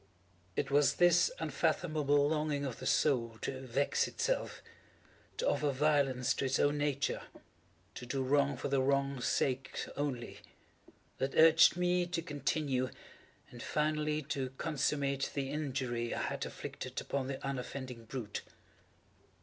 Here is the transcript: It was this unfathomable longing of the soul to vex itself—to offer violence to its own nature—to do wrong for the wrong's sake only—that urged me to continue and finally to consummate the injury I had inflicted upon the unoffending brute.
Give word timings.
It 0.55 0.71
was 0.71 0.95
this 0.95 1.29
unfathomable 1.39 2.27
longing 2.27 2.65
of 2.65 2.79
the 2.79 2.87
soul 2.87 3.37
to 3.43 3.61
vex 3.61 4.07
itself—to 4.07 5.47
offer 5.47 5.69
violence 5.71 6.33
to 6.33 6.45
its 6.45 6.57
own 6.57 6.79
nature—to 6.79 8.05
do 8.07 8.23
wrong 8.23 8.57
for 8.57 8.67
the 8.67 8.81
wrong's 8.81 9.27
sake 9.27 9.85
only—that 9.95 11.35
urged 11.37 11.77
me 11.77 12.07
to 12.07 12.21
continue 12.23 12.89
and 13.51 13.61
finally 13.61 14.23
to 14.23 14.49
consummate 14.57 15.29
the 15.35 15.51
injury 15.51 16.15
I 16.15 16.21
had 16.23 16.43
inflicted 16.45 16.99
upon 16.99 17.27
the 17.27 17.37
unoffending 17.45 18.05
brute. 18.05 18.41